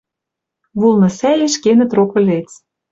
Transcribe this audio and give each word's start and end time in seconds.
Вулны 0.79 1.09
сӓэш 1.19 1.53
кенӹт 1.63 1.91
рок 1.97 2.11
вӹлец. 2.15 2.49